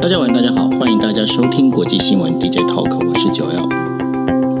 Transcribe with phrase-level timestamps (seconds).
[0.00, 3.60] 大家晚，大家好，欢迎大家收听国际新闻 DJ Talk，我是九幺。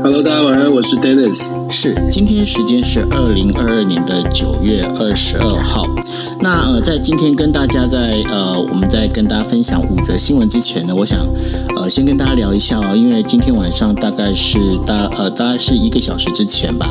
[0.02, 1.54] Hello，大家晚安，我是 Dennis。
[1.70, 5.86] 是，今天时间是二零二二年的九月二十二号。
[6.42, 7.98] 那呃，在今天跟大家在
[8.30, 11.18] 呃，我们在跟大家分享五则新闻之前呢，我想
[11.76, 16.90] 呃，先跟大家聊一下哦，因为今天晚上大概是大呃，大概是一个小时之前吧，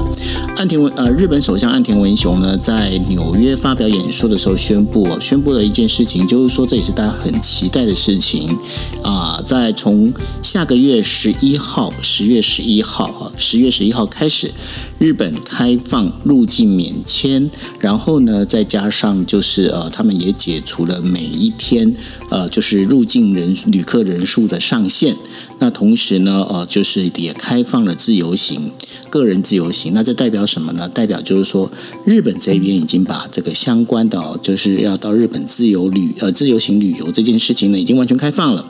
[0.56, 8.56] 岸田文呃，日本首相岸田文雄呢，在纽约发表演说的时候宣布，宣布了一件事情，就是说这也是大家很期待的事情
[9.04, 14.54] 啊，在从下个月十一号，十月十一号啊，十月十一号开始。
[15.00, 21.96] 日本开放入境免签，然后呢，再加上就就是呃，他们也解除了每一天
[22.30, 25.16] 呃，就是入境人旅客人数的上限。
[25.60, 28.74] 那同时呢，呃，就是也开放了自由行，
[29.10, 29.94] 个人自由行。
[29.94, 30.90] 那这代表什么呢？
[30.90, 31.72] 代表就是说，
[32.04, 38.66] 日本这边已经把这个相关的，就是要到日本自由旅呃自由行旅游这件事情呢，已经完全开放了。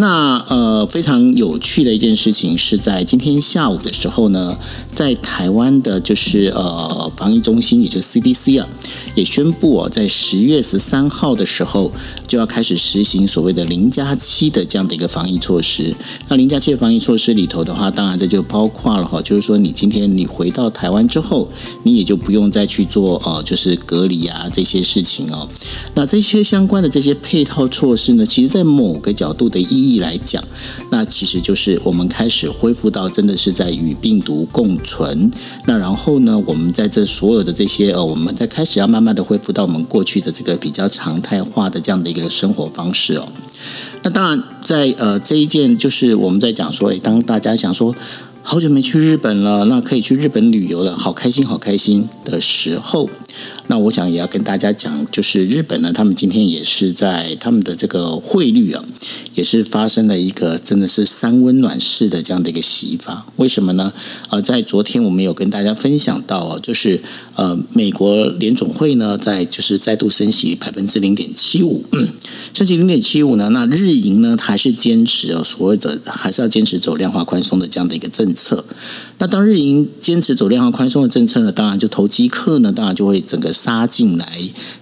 [0.00, 4.56] 那呃，非常有趣的一件事情是在今天下午的时候呢，
[4.94, 8.68] 在台湾的就是呃防疫中心，也就是 CDC 啊，
[9.16, 11.90] 也宣布哦，在十月十三号的时候
[12.28, 15.96] 就要开始实行所谓的零加七的这样的一个防疫措施。
[16.28, 21.48] 那零加七的防疫措施里头的话，当然这就包括了哈，就是说你今天你回到台湾之后，
[21.82, 25.48] 你也就不用再去做呃，就是隔离啊这些事情哦。
[25.94, 30.44] 那这些相关的这些配套措施呢，其实在某个角度的意义来讲，
[30.90, 35.30] 那其实就是我们开始恢复到真的是在与病毒共存。
[35.66, 43.26] 那然后呢，我们在这所有的这些呃，我们在开始要慢慢的恢复到我们过去的这个比较常态化的这样的一个生活方式哦。
[44.02, 47.94] 那当然在，在呃这一件就是我们在讲说，诶，当大家想说
[48.50, 53.10] 好久没去日本了，那可以去日本旅游了，好开心，好开心的时候。
[53.66, 58.82] 那我想也要跟大家讲，就是日本呢，他们今天也是在他们的这个汇率啊，
[59.34, 63.26] 也是发生了一个真的是三温暖式的这样的一个洗法。
[63.36, 63.92] 为什么呢？
[64.30, 67.02] 呃，在昨天我们有跟大家分享到啊，就是
[67.34, 71.84] 呃，美国联总会呢，在就是再度升息百分之零点七五，
[72.54, 78.64] 升息零点七五呢，那日银呢，还是坚持啊，所谓的还是要坚持走量化宽松的这样的一个政策。
[79.18, 83.52] 那当日银坚持走量化宽松的政策呢，当然就投机客呢，当然就会整个。
[83.58, 84.24] 杀进来，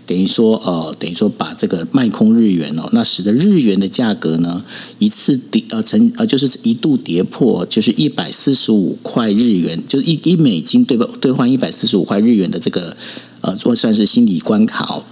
[0.07, 4.63] 等于说，呃，等于说把这个卖空日元哦，那使得日元的价格呢
[4.99, 12.95] 一次跌，呃，成呃，就是一度跌破，就是一百四十五块日元，就一一美金兑兑换一百四十五块日元的这个，
[13.41, 15.03] 呃，做算是心理关卡。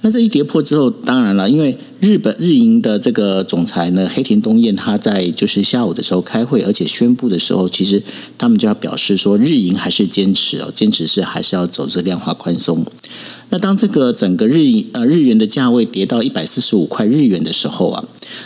[0.00, 8.02] 那这一跌破之后，当然了，因为日本日银的这个总裁呢，黑田东彦他在就是下午的时候开会，而且宣布的时候，其实
[8.36, 12.84] 他们就要表示说，日银还是坚持哦，坚持是还是要走这量化宽松。
[13.48, 18.04] 那当这个整个日银呃日元的价位跌到一百四十五块日元的时候啊，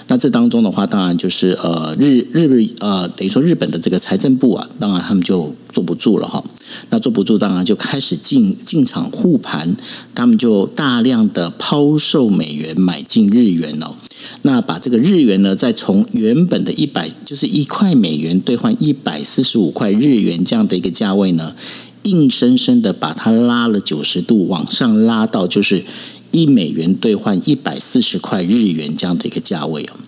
[0.09, 6.45] 那这当中的话，当然就是呃日日呃等于说日本的这个财政部啊，当然他们就坐不住了哈。
[6.91, 9.77] 那坐不住，当然就开始进进场护盘，
[10.15, 13.95] 他们就大量的抛售美元，买进日日元哦。
[14.43, 21.55] 那把这个日元呢，再从原本的一百，就是一块美元兑换一百四十五块日元这样的一个价位呢，
[22.03, 25.85] 硬生生的把它拉了九十度往上拉到，就是
[26.31, 30.01] 一美元兑换一百四十块日元这样的一个价位哦。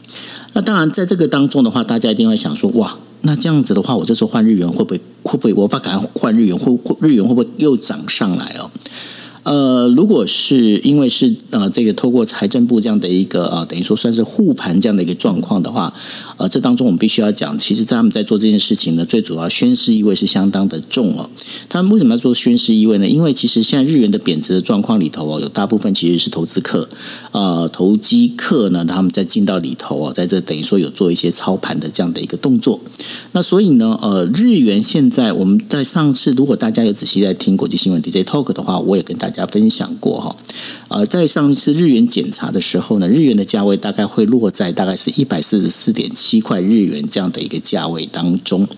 [0.53, 5.01] 那当然，在这个当中的话，大家一定会想说，哇，那这样子的话，我这时候换日元会不会？
[5.23, 8.71] 会不会我把赶快换日元会，会日元会不会又涨上来哦？
[9.45, 15.93] 呃，如果是因为是呃这个透过财政部这样的一个呃等于说算是护盘这样的一个状况的话，
[16.37, 21.29] 呃，这当中我们必须要讲，其实他们在做这件事情呢，最主要宣示意味是相当的重哦。
[21.69, 23.09] 他们为什么要做宣示意味呢？
[23.09, 26.89] 因为其实现在日元的贬值的状况里头哦，有大部分其实是投资客，
[27.33, 32.81] 呃，投机客呢，他们在进到里头哦，在这等于说有做一些操盘的这样的一个动作。
[33.33, 39.32] 那所以呢，呃，日元现在我们在上次如果大家有仔细在听国际新闻 DJ Talk 的话，我也跟大。
[39.33, 40.37] 大家分享过哈，
[40.89, 48.69] 呃，在上一次日元检查的时候呢，日元的价位大概会落在大概是一百四十四点七块日元这样的一个价位当中。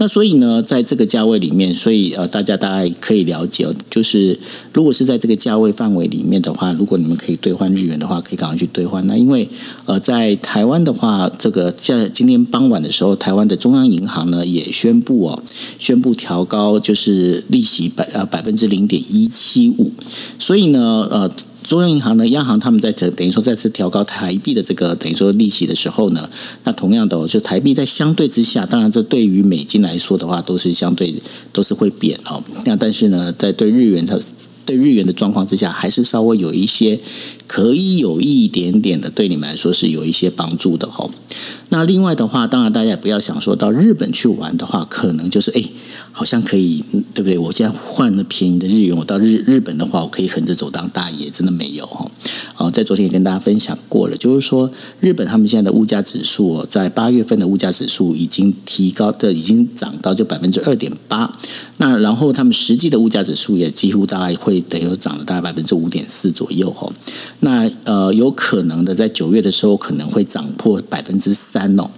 [0.00, 4.38] 那所以呢，在这个价位里面，所以呃，大家大概可以了解，就是
[4.72, 9.04] 如果是在这个价位范围里面的话，如果你们可以兑换日元的话，可以赶快去兑换。
[9.08, 9.48] 那因为
[9.86, 15.42] 呃，在台湾的话，这个在今天傍晚的时候，台湾的中央银行呢也宣布哦，
[15.80, 19.87] 宣布调高就是利息百呃百分之零点一七五。
[20.38, 21.30] 所以呢，呃。
[21.68, 26.30] 中央银行呢，央行他们在等等于说再次调高台币的这个等于说利息的时候呢，
[26.64, 31.14] 那同样的，就台币在相对之下，当然这对于美金来说的话，都是相对
[31.52, 32.42] 都是会贬哦。
[32.64, 34.18] 那但是呢，在对日元它
[34.64, 36.98] 对日元的状况之下，还是稍微有一些
[37.48, 41.10] 可以有一点点的对你们来说是有一些帮助的吼。
[41.70, 45.62] 那另外的话，当然大家也不要想说到日本去玩的话，可能就是哎，
[46.12, 46.84] 好像可以
[47.14, 47.38] 对不对？
[47.38, 52.10] 我现在换了便宜的日元，我到日日本的话，我可以横着走当大爷，真的没有哈。
[52.56, 61.32] 啊，在昨天也跟大家分享过了，就是说日本他们现在的物价指数，在八月份的物价指数已经提高的，已经涨到就百分之二点八。
[61.76, 66.90] 那然后他们实际的物价指数也几乎大概会等于涨了大概百分之五点四左右哈。
[67.40, 71.88] 那呃，有可能的在九月的时候可能会涨破百分之三哦。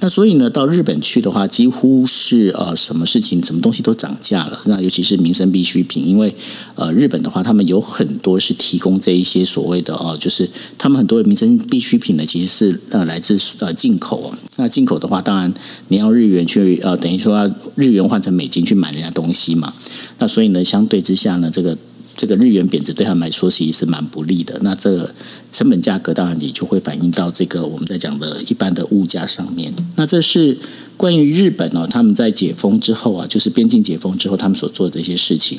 [0.00, 4.58] 那所以呢，到日本去的话，几乎是呃，什么事情、什么东西都涨价了。
[4.66, 6.34] 那尤其是民生必需品，因为
[6.76, 10.48] 呃，日本的话，他们有很多是提供这一些所谓的哦、呃，就是
[10.78, 14.32] 他们很多的民生必需品呢，其实是呃来自呃进口哦。
[14.56, 15.52] 那进口的话，当然
[15.88, 19.70] 你要日元去呃，等于说日元换成美金去买人家东西嘛。
[20.18, 21.76] 那所以呢，相对之下呢，这个。
[22.16, 25.14] 这个日元贬值对他们来说其实是蛮不利的，那这个
[25.52, 29.72] 成本价格当然你就会反映到这个我们在讲的一般的物价上面。
[29.96, 30.56] 那这是
[30.96, 35.58] 关于日本哦，他们在解封之后啊，就是边境解封之后，他们所做的一些事情。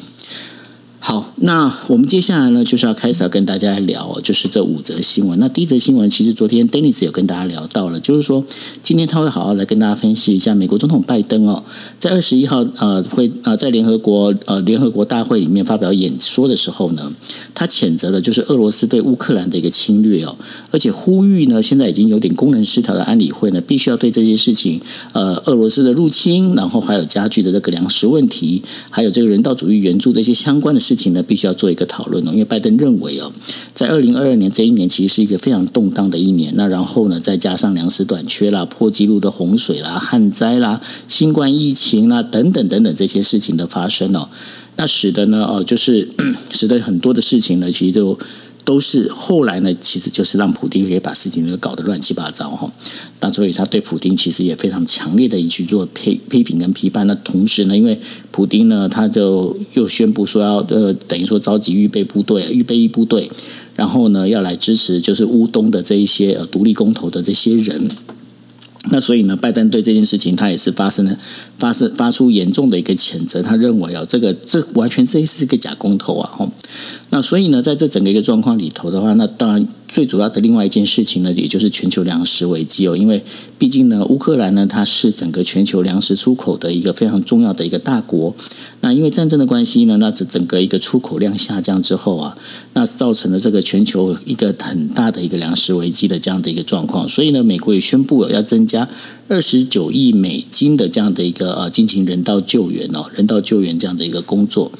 [0.99, 5.39] 好，那我们接下来呢，就是要开始要跟大家聊，就是这五则新闻。
[5.39, 8.43] 那第一则新闻，其实昨天 Dennis 有跟大家聊到了，就是说
[8.83, 11.63] 今天他会好好来跟大家分析一下美国总统拜登哦，
[11.97, 17.09] 在二十一号呃会呃在联合国呃联合国大会里面发表演说的时候呢，
[17.53, 20.35] 他谴责了就是俄罗斯对乌克兰的一个侵略哦，
[20.71, 24.81] 而且呼吁呢，现在已经有点功能失调的安理会呢，必须要对这些事情
[25.13, 32.31] 呃俄罗斯的入侵，然后还有加剧的这个粮食问题，还有这个人道主义援助这些相关的事情呢，必须要做一个讨论哦。
[32.31, 33.33] 因为拜登认为哦，
[33.73, 36.53] 在二零二二年这一年其实是一个非常动荡的一年。
[36.55, 44.29] 那然后呢，再加上粮食短缺啦、破纪录的洪水啦、旱灾啦、新冠疫情啦等等等等这些事情的发生哦，
[44.77, 46.07] 那使得呢哦，就是
[46.51, 48.17] 使得很多的事情呢，其实就。
[48.67, 52.69] 都是后来呢，其实就是让普丁也把事情都搞得乱七八糟哈。
[53.21, 57.07] 那所以他对普丁其实也非常强烈的去做批批评跟批判。
[57.07, 57.97] 那同时呢，因为
[58.37, 63.27] 普丁呢，他就又宣布说要呃，等于说召集预备部队、预备役部队，
[63.75, 67.89] 然后呢要来支持就是乌东的这一些呃独立公投的这些人。
[68.91, 71.17] 那所以呢，拜登对这件事情他也是发生了
[71.57, 73.41] 发生发出严重的一个谴责。
[73.41, 76.51] 他认为啊，这个这完全是是一个假公投啊，吼。
[77.09, 79.67] 那所以呢，在这整个一个状况里头的话，那当然
[79.97, 82.95] 最主要的另外一件事情呢，也就是全球粮食危机哦。
[82.95, 83.23] 因为
[83.57, 88.35] 毕竟呢，乌克兰呢，它是整个全球粮食出口的一个非常重要的一个大国。
[88.81, 92.37] 那因为战争的关系呢，那这整个一个出口量下降之后啊，
[92.75, 97.09] 那造成了这个全球一个很大的一个粮食危机的这样的一个状况。
[97.09, 98.87] 所以呢，美国也宣布了要增加
[99.29, 104.71] 二十九亿美金的这样的一个呃进行人道救援哦，人道救援这样的一个工作。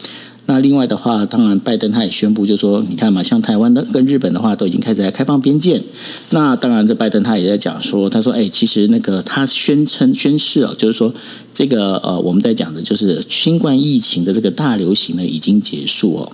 [0.50, 5.82] 那另外的话，当然拜登他也宣布，就说你看嘛，像台湾的跟日本的话，都已经开始在开放边界。
[6.30, 11.14] 那当然，这拜登他也在讲说，他说，哎，其实那个他宣称宣誓哦，就是说
[11.54, 16.32] 这个呃，我们在讲的就是新冠疫情的这个大流行呢已经结束哦。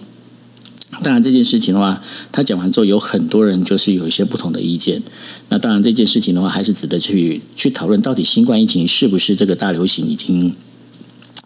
[1.01, 2.00] 当然这件事情的话，
[2.31, 5.01] 他讲完之后，有很多人就是有一些不同的意见。
[5.50, 10.54] 那当然这件事情的话，还是值得去去讨论，到底新冠疫情是不是这个大流行已经。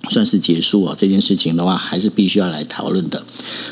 [0.10, 3.24] 算是结束啊，这件事情的话，还是必须要来讨论的。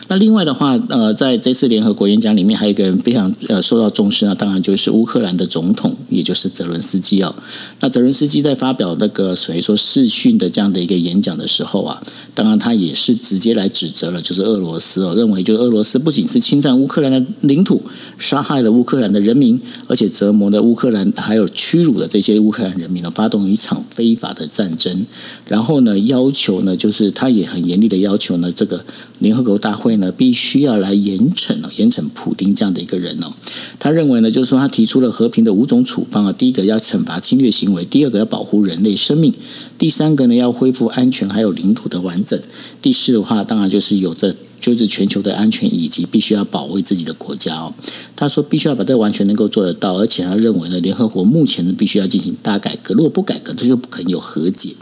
[0.08, 7.36] 那另外的话，呃，在这次联合国演讲里面，还有一个人非常呃受到重视啊，当然就是乌克兰的总统，也就是泽伦斯基哦。
[7.80, 12.02] 那泽伦斯基在发表那个所谓说视讯的这样的一个演讲的时候啊，
[12.34, 17.82] 当然他也是直接来指责了，就是俄罗斯哦，认为就俄罗斯不仅是侵占乌克兰的领土，
[18.20, 25.04] 杀害了乌克兰的人民，而且折磨了乌克兰，还有屈辱的这些乌克兰人民呢，发动一场非法的战争，
[25.48, 26.26] 然后呢要。
[26.36, 28.84] 求呢，就是他也很严厉的要求呢，这个
[29.20, 33.32] 联合国大会呢，必须要来严惩哦，严惩普丁这样的一个人哦。
[33.80, 39.34] 他认为呢，就是说他提出了和平的五种处方啊，第一个要惩罚侵略行为，第二个要保护人类生命，
[39.78, 42.38] 第三个呢要恢复安全还有领土的完整，
[42.82, 47.74] 第四的话当然就是有着就是全球的安全以及必须要保卫自己的国家哦。
[48.16, 54.74] 他说必须要把这完全能够做得到，而且他认为呢，联合国目前呢必须要进行大改革，如果不改革，这就不可能有和解。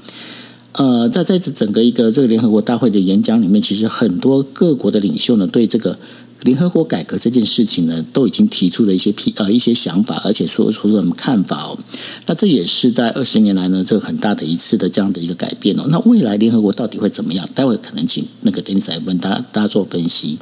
[0.73, 5.99] 呃，在在这整个一个这个联合国大会的演讲里面，其实很多各国的领袖呢，对这个
[6.43, 11.77] 联合国改革这件事情呢，都已经提出了一些批呃一些想法，而且说出了什么看法哦。
[12.27, 15.85] 那这也是在二十年来呢，这个很大的一次的这样的一个改变哦。
[15.89, 17.47] 那未来联合国到底会怎么样？
[17.55, 20.37] 待会可能请那个丁仔问大家大家做分析。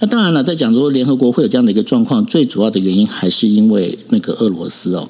[0.00, 5.08] 那当然了，在讲说联合国会有这样的一个状况，最主要的原因还是因为那个俄罗斯哦。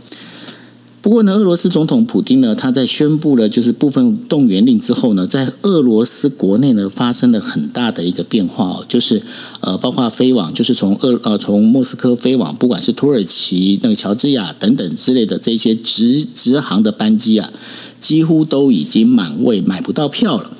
[1.06, 9.22] 不过呢，俄罗斯总统普京呢，他在宣布了就是部分动员令之后呢，在俄罗斯国内呢发生了很大的一个变化哦，就是
[9.60, 17.52] 呃，包括飞往就是从俄呃从莫斯科飞往不管是土耳其那个乔治亚等等之类的这些直直航的班机啊，
[18.00, 20.50] 几乎都已经满位，买不到票了。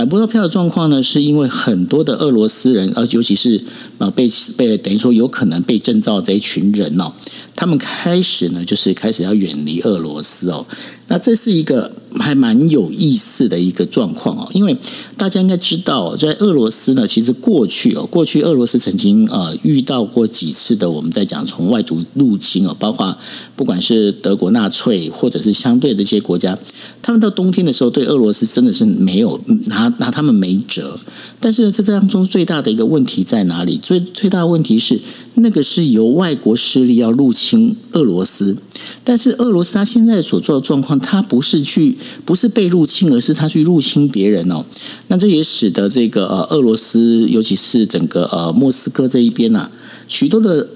[0.00, 3.62] 买不到票的状况呢，是因为很多的俄罗斯人，而尤其是
[3.98, 4.26] 啊被
[4.56, 7.12] 被等于说有可能被征召这一群人哦，
[7.54, 10.64] 他们开始呢就是开始要远离俄罗斯哦。
[11.08, 14.76] 那这是一个还蛮有意思的一个状况哦，因为
[15.16, 23.16] 大家应该知道，在俄罗斯呢，其实过去哦，过去俄罗斯曾经呃遇到过几次的我们在讲从外族入侵哦，包括
[23.54, 26.58] 不管是德国纳粹或者是相对的这些国家，
[27.02, 30.98] 他们到冬天的时候对俄罗斯真的是没有拿拿他们没辙。
[31.38, 33.78] 但是呢，这当中最大的一个问题在哪里？
[33.78, 35.00] 最最大的问题是。
[35.34, 38.56] 那个是由外国势力要入侵俄罗斯，
[39.04, 44.64] 但是俄罗斯他现在所做的状况，他不是去不是被入侵，而是他去入侵别人哦。
[45.08, 49.70] 那这也使得这个呃俄罗斯，尤其是整个呃莫斯科这一边呐，
[50.08, 50.68] 许多的。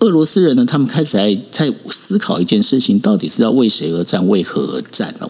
[0.00, 5.28] 俄罗斯人呢，他们开始在在思考一件事情，到底是要为谁而战，为何而战哦？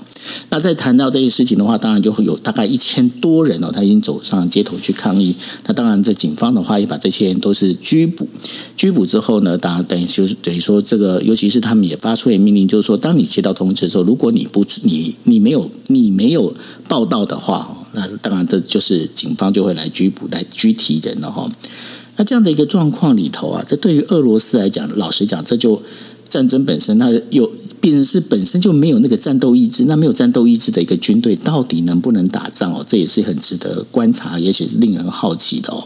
[0.51, 5.35] 那在谈到这件事情的话，当然就会有大概一千多人哦，他已经走上街头去抗议。
[5.67, 8.29] 那当然，在警方的话也把这些人都是拘捕。
[8.77, 16.53] 拘捕之后呢，当然等于就是等于说，这个尤其是他们也发出了命令，就是说，当你接到通知的时候，如果你不你你没有你没有
[16.89, 21.49] 报道的话，那当然这就是警方就会来拘捕来拘提人了哈。
[22.19, 25.81] 那这样的一个状况里头啊，这对于俄罗斯来讲，老实讲，这就
[26.29, 32.85] 战争本身，那有变成是本身就没有那个战斗意志，那没有战斗意志的一个军队，到底能不能打仗哦？
[32.87, 35.83] 这也是很值得观察，也许是令人好奇的哦。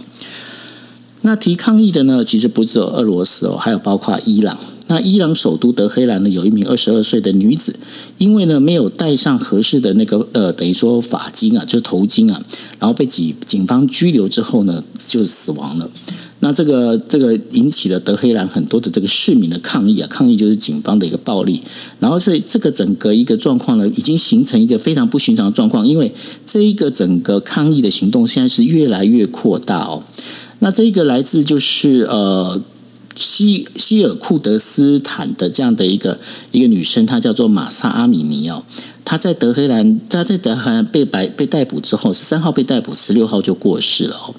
[1.23, 4.59] 那提抗议的呢，其实不只有俄罗斯哦，还有包括伊朗。
[4.89, 7.75] 那伊朗首都德黑兰呢，有一名二十二岁的女子，
[8.19, 12.43] 因为呢没有戴上合适的那个呃，等于说发巾啊，就是头巾啊，
[12.79, 15.89] 然后被警警方拘留之后呢，就死亡了。
[16.41, 21.63] 那这个这个引起了德黑兰很多的这个市民的抗议啊，抗议就是警方的一个暴力。
[22.01, 26.13] 然后所以这个整个一个状况呢，已经形成一个非常不寻常的状况，因为
[26.45, 30.03] 这一个整个抗议的行动现在是越来越扩大哦。
[30.63, 32.63] 那这一个来自就是呃。
[33.15, 36.19] 西西尔库德斯坦的这样的一个
[36.51, 38.65] 一个女生，她叫做玛萨阿米尼奥。
[39.05, 44.35] 她在德黑兰，她在德黑兰被白被逮捕之后，十三号被逮捕，十六号就过世了哦。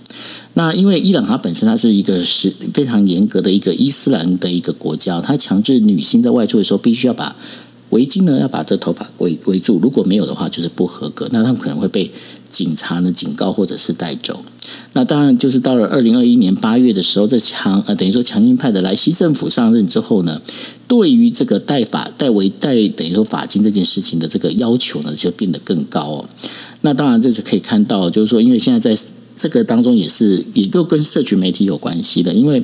[0.55, 7.35] 那因为伊朗它本身它是一个是非常严格的一个伊斯兰的一个国家，它强制女性在外出的时候必须要把
[7.93, 12.11] 围巾呢要把这头发围围住，如果没有的话就是不合格，那他们可能会被
[12.49, 14.43] 警察呢警告或者是带走。
[14.93, 20.41] 那当然，就是到了二零二一年八月的时候，这强呃等于说强硬派的莱西政府上任之后呢，
[20.87, 26.25] 对于这个戴法戴围戴等于说法巾这件事情的这个要求呢，就变得更高哦。
[26.81, 29.01] 那当然，这是可以看到，就是说，因为现在在
[29.35, 32.63] 这个当中也是也都跟社群媒体有关系的，因为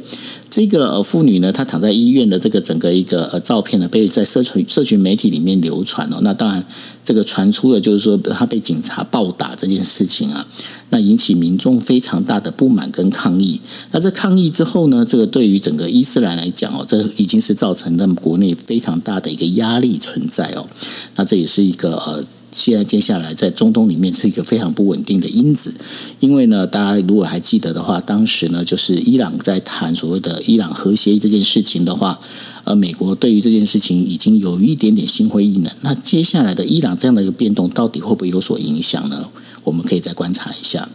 [0.49, 6.19] 这个妇女呢，她躺在医院的这个整个一个呃照片呢，被在社群社群媒体里面流传哦。
[6.21, 6.63] 那当然，
[7.03, 10.45] 这个传出了就是说她被警察暴打这件事情啊。
[10.91, 13.61] 那引起民众非常大的不满跟抗议。
[13.91, 20.67] 那在抗议之后呢，这个对于整个伊斯兰来讲哦，这已经是造成他们国内非常大的一个压力存在哦。
[21.15, 25.73] 那这也是一个呃，现在接下来在中东里面是一个非常不稳定的因子。
[26.19, 32.19] 因为呢，大家如果还记得的话，当时呢，就是伊朗在谈所谓的伊朗核协议这件事情的话，
[32.63, 35.71] 而，美国对于这件事情已经有一点点心灰意冷。
[35.81, 39.29] 那接下来的伊朗这样的一个变动，到底会不会有所影响呢？
[39.65, 40.89] 我们可以再观察一下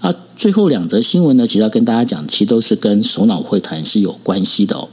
[0.00, 0.14] 啊。
[0.36, 4.86] 最后两则新闻呢，其实要跟大家讲，其实都是跟首脑会谈是有关系的哦。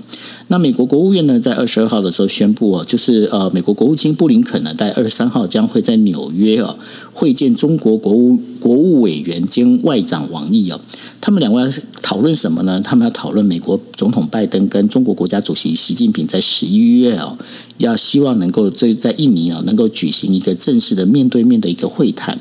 [0.48, 6.78] 那美国国务院呢，在二十二号的时候宣布哦，就是呃，美国国务卿布林肯呢，在二十三号将会在纽约哦
[7.12, 10.80] 会见中国国务国务委员兼外长王毅哦。
[11.20, 11.70] 他们两位要
[12.02, 12.80] 讨论什么呢？
[12.82, 17.38] 他们要讨论美国总统拜登跟中国国家主席习近平在十一月哦，
[17.80, 22.40] 要希望能够在在印尼啊能够举行一个正式的面对面的一个会谈。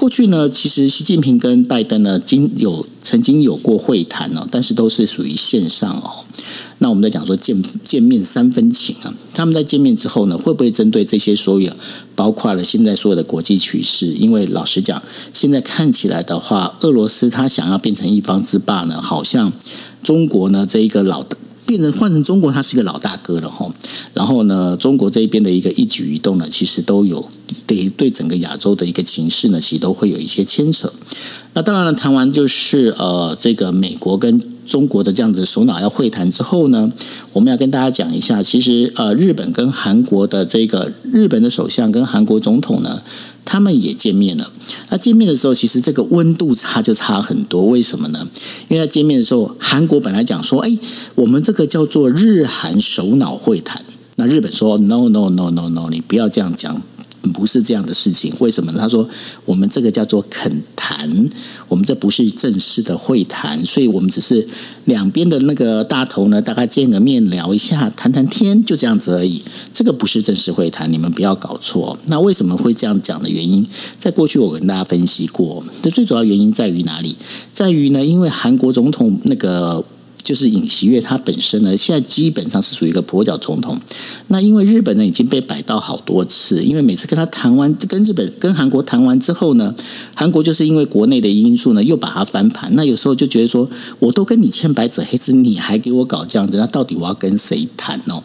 [0.00, 6.24] 过去呢，其实习近平跟拜登呢，经有曾经有过会谈哦，但是都是属于线上哦。
[6.78, 11.70] 那我们在讲说见见面三分情啊，他们在见面之后呢，会不会针对这些所有
[12.14, 14.06] 包括了现在所有的国际趋势？
[14.06, 15.02] 因为老实讲，
[15.34, 19.52] 现在看起来的话，俄罗斯他想要变成一方之霸呢，好像
[20.02, 21.36] 中国呢这一个老的
[21.70, 23.72] 变成换成中国，他是一个老大哥了哈。
[24.12, 27.24] 然后呢，中国这边的一个一举一动呢，其实都有
[27.64, 30.92] 对对整个亚洲的一个情势呢，其实都会有一些牵扯。
[31.54, 36.90] 那当然了，谈完就是呃，这个美国跟中国的这样子首脑要会谈之后呢，
[37.34, 43.00] 我们要跟大家讲一下，其实呃，日本跟韩国的这个日本的首相跟韩国总统呢，
[43.50, 44.48] 他们也见面了。
[44.90, 47.66] 那见面的时候，其实这个温度差就差很多。
[47.66, 48.28] 为什么呢？
[48.68, 50.78] 因为在见面的时候，韩国本来讲说，哎，
[51.16, 53.84] 我们这个叫做日韩首脑会谈。
[54.14, 56.80] 那日本说，no no no no no，你不要这样讲。
[57.34, 58.72] 不是这样的事情，为什么？
[58.72, 59.08] 他说
[59.44, 61.28] ：“我们这个叫做恳谈，
[61.68, 64.48] 我们这不是正式的会谈，所以我们只是
[64.86, 69.42] 两边的那个大头呢，大概见个面聊一下，谈谈天，就这样子而已。
[69.74, 71.98] 这个不是正式会谈，你们不要搞错。
[72.06, 73.66] 那为什么会这样讲的原因，
[73.98, 75.62] 在过去我跟大家分析过。
[75.82, 77.16] 这最主要原因在于哪里？
[77.52, 79.84] 在于呢，因为韩国总统那个。”
[80.22, 83.78] 就是尹锡悦，他本身呢，现在基本上是属于一个跛脚总统。
[84.28, 89.74] 那因为日本呢已经被摆到好多次，因为每次跟他谈完，跟日本、跟韩国谈完之后呢，
[90.14, 92.74] 韩国就是因为国内的因素呢，又把他翻盘。
[92.76, 98.22] 那有时候就觉得说，我都跟你签白纸黑字，你还给我搞这样子，那到底我要跟谁谈哦？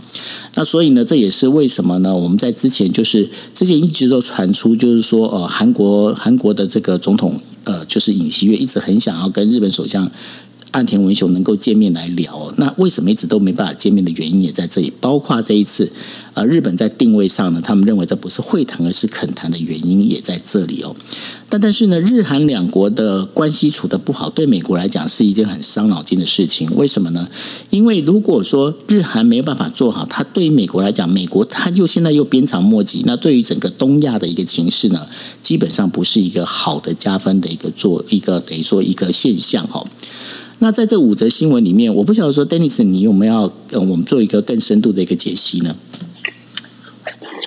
[0.56, 2.16] 那所以呢，这也是为什么呢？
[2.16, 10.10] 我们在之前就是之前一直都传出，就是说，呃，韩国韩国的这个总统，呃，就是尹锡悦一直很想要跟日本首相。
[10.76, 15.90] 岸田文雄能够见面来聊，那为什么一直都没办法见面的原因也在这里，包括这一次，
[16.34, 20.94] 呃，日本在定位上呢，他们认为这不是会谈而是恳谈的原因也在这里哦。
[21.48, 26.70] 但但是呢，日韩两国的关系处得不好，对美国来讲是一件很伤脑筋的事情。
[26.76, 27.30] 为什么呢？
[27.70, 35.08] 因为如果说日韩没有办法做好，它对于美国来讲，美国它又现在又鞭长莫及，那对于整个东亚的一个情势呢，
[35.42, 39.86] 基本上不是一个好的加分的一个做一个等于说一个现象哈。
[40.60, 45.76] 那在这五则新闻里面，我不晓得说，Dennis，你有没有要呃，我们做一个更深度的一个解析呢？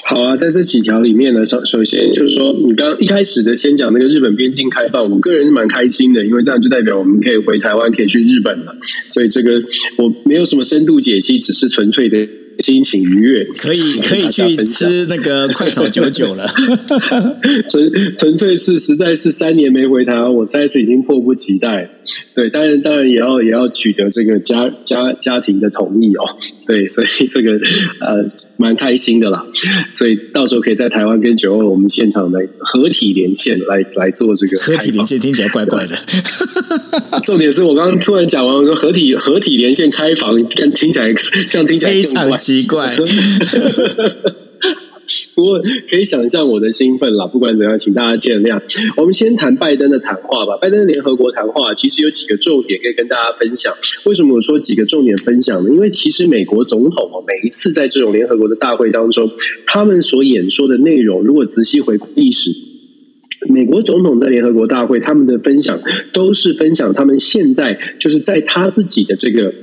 [0.05, 8.75] 好啊，在这几条里面呢，首首先就是说，你刚刚一开始的先讲那个日本边境开放，我个人是蛮开心的，因为这样就代表我们可以回台湾，可以去日本了。
[9.09, 9.63] 所以这个
[9.99, 12.27] 我没有什么深度解析，只是纯粹的。
[12.59, 16.47] 心情愉悦，可以 可以去吃那个 快炒九九了。
[17.71, 21.89] 纯纯粹是实在是三年没回台湾，我实在是已经迫不及待。
[22.35, 26.37] 对，当然当然也要也要取得这个家家家庭的同意哦。
[26.67, 27.53] 对，所以这个
[28.01, 28.25] 呃
[28.59, 29.43] 蛮开心的啦。
[29.95, 35.97] 所以到时候可以在台湾跟九二我们现场来合体连线来来做这个合体连线，听起来怪怪的。
[37.25, 41.15] 重点是我刚刚突然讲完，我说合体合体连线开房，听听起来
[41.47, 42.37] 像听起来非常。
[42.37, 42.95] 奇怪，
[45.39, 47.25] 不过可以想象我的兴奋啦。
[47.25, 48.61] 不管怎样，请大家见谅。
[48.97, 50.59] 我们先谈拜登的谈话吧。
[50.61, 53.73] 拜登的联合国谈话其实有几个重点可以跟大家分享。
[54.07, 55.71] 为什么我说几个重点分享呢？
[55.71, 59.31] 因为其实美国总统哦每一次在这种联合国的大会当中，
[59.65, 62.51] 他们所演说的内容，如果仔细回顾历史，
[63.49, 65.81] 美国总统在联合国大会他们的分享
[66.13, 69.55] 都是分享他们现在就是在他自己的这个。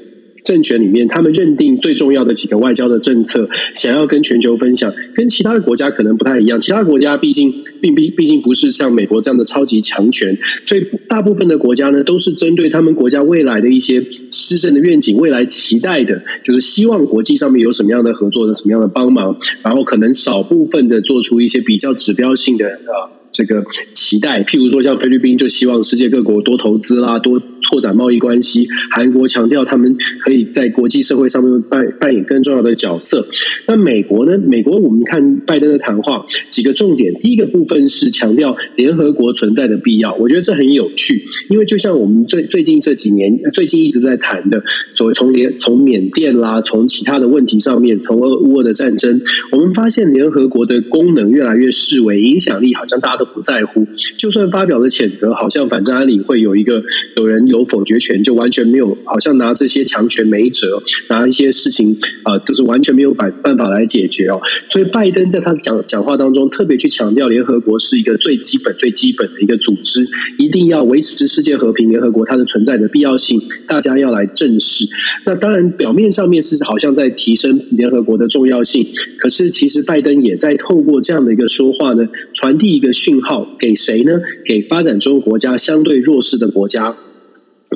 [0.45, 6.62] 政权里面，他们认定最重要的几个外交的政策，想要跟全球分享，跟其他的国家可能不太一样。
[6.62, 23.10] 其他国家毕竟并毕毕竟不是像美国这样的超级强权，所以大部分的国家呢，都是针对他们国家未来的一些施政的愿景、未来期待的，就是希望国际上面有什么样的合作的、什么样的帮忙，然后可能少部分的做出一些比较指标性的啊。
[23.31, 23.62] 这个
[23.93, 33.28] 期待，譬如说像菲律宾就希望世界各国多投资啦，多拓展贸易关系；韩国强调他们可以在国际社会上面扮扮演更重要的角色。
[33.67, 34.38] 那美国呢？
[34.38, 40.13] 美国我们看拜登的谈话几个重点，第一个部分是强调联合国存在的必要。
[40.15, 53.25] 我觉得这很有趣，因为就像我们最最近这几年最近一直在谈的，所谓从联从缅甸啦，从其他的问题上面，从俄乌俄的战争，我们发现联合国的功能越来越式微，影响力好像大家都。
[53.25, 53.86] 不在乎，
[54.17, 56.82] 就算发表了谴责，好像反正安理会有一个
[57.17, 64.39] 有人有有否决权，就完全没有，好像拿这些强权没辙，拿一些事情啊、呃，就是完全没有办办法来解决哦。
[64.67, 71.89] 所以拜登在他讲讲话当中，特别去强调联合国是一个最基本、最基本的一个组织，一定要维持世界和平。
[71.89, 74.85] 联合国它的存在的必要性，大家要来正视。
[75.25, 78.85] 那当然，表面上面是好像在提升联合国的重要性，
[79.17, 83.15] 可是其实拜登也在透过这样的一个说话呢，传递一个讯。
[83.21, 84.21] 号，给谁呢？
[84.45, 86.95] 给发展中国家相对弱势的国家。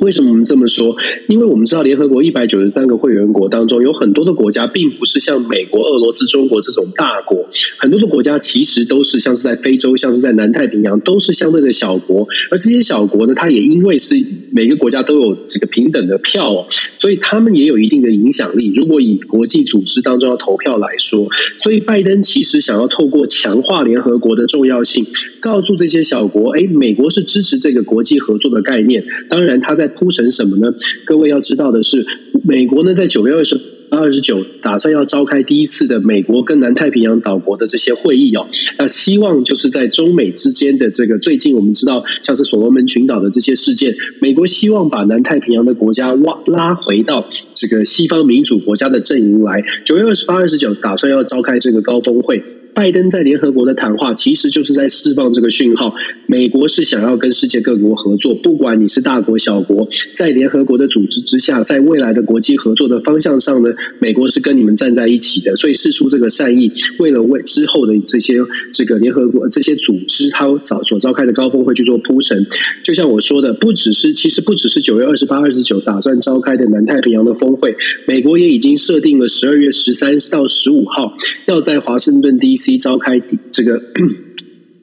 [0.00, 0.96] 为什么我们这么说？
[1.28, 7.46] 因为我们知道联合国一百九十三个会员国当中，有很多的国家并不是像美国、俄罗斯、中国这种大国，
[7.78, 12.26] 很多的国家其实都是像是在非洲、像是在南太平洋，都是相对的小国。
[12.50, 14.14] 而这些小国呢，它也因为是
[14.52, 18.72] 每个国家都有这个平等的票，所以他们也有一定的影响力。
[18.74, 25.06] 如果以国际组织当中要投票来说，所以拜登其实想要透过强化联合国的重要性，
[25.40, 29.04] 告诉这些小国：哎，美国是支持这个国际合作的概念。
[29.28, 30.72] 当然，他在铺成什么呢？
[31.04, 32.06] 各位要知道的是，
[32.44, 33.60] 美国呢在九月二十。
[33.92, 38.46] 二十九打算要召开第一次的美国跟南太平洋岛国的这些会议哦，
[38.78, 49.60] 那希望就是在中美之间的这个最近我们知道像是所罗门群岛的这些事件，美国希望把南太平洋的国家挖拉回到这个西方民主国家的阵营来。
[49.84, 52.40] 九月二十八、二十九打算要召开这个高峰会。
[52.80, 55.94] 拜登在联合国的谈话，其实就是在释放这个讯号。
[56.24, 65.54] 美国是想要跟世界各国合作，不管你是大国小国，在联合国的组织之下，在未来的国际合作的方向上呢，美国是跟你们站在一起的。
[65.56, 68.38] 所以释出这个善意，为了为之后的这些
[68.72, 72.46] 这个联合国这些组织，他早所召开的高峰会去做铺陈。
[72.82, 81.14] 就像我说的，不只是其实不只是九月二十八、二十九打算召开的南太平洋的峰会，美国也已经设定了十二月十三到十五号
[81.44, 82.69] 要在华盛顿 DC。
[82.70, 83.20] 一召开
[83.52, 83.80] 这个。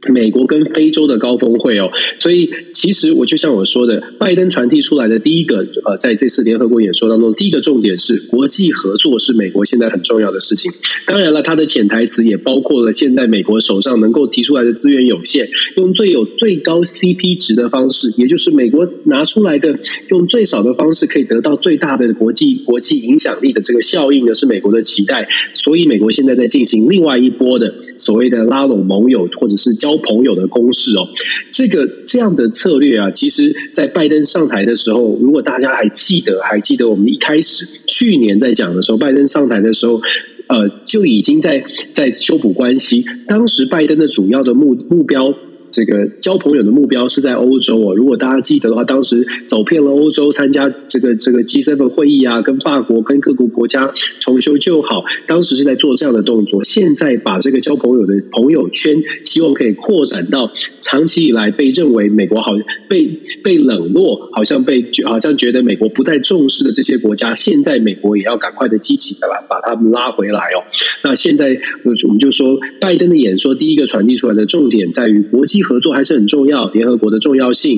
[0.09, 10.71] 美国跟非洲的高峰会哦，所以其实我就像我说的，拜登传递出来的第一个呃，在这次联合国演说当中，第一个重点是国际合作是美国现在很重要的事情。
[11.05, 19.77] 当然了，他的潜台词也包括了现在美国手上能够提出来的资源有限，用最有最高 CP 值的方式，也就是美国拿出来的
[20.09, 25.27] 用最少的方式可以得到最大的国际国际影响力的这个效应呢，是美国的期待。
[25.55, 29.86] 所以美国现在在进行另外一波的所谓的拉拢盟友或者是交。
[29.87, 31.07] 交朋友的公式哦，
[31.49, 40.01] 这个这样的策略啊，其实，在拜登上台的时候，如果大家还记得，还记得我们一开始去年在讲的时候，拜登上台的时候，
[40.47, 43.05] 呃，就已经在在修补关系。
[43.25, 45.33] 当时拜登的主要的目目标。
[45.69, 47.95] 这个交朋友的目标是在欧洲哦。
[47.95, 56.63] 如果大家记得的话，当时走遍了欧洲参加这个这个 G7 会议啊，跟法国跟各国国家重修旧好，当时是在做这样的动作。
[56.63, 62.53] 现在把这个交朋友的朋友圈，希望可以扩展到长期以来被认为美国好
[62.87, 63.07] 被
[63.43, 70.63] 被冷落，好像被好像觉得美国不再重视的这些国家，现在美国也要赶快的积极的把把他们拉回来哦。
[71.03, 75.67] 那现在我们就说，拜登的演说第一个传递出来的重点在于国际际。
[75.67, 77.77] 合作还是很重要，联合国的重要性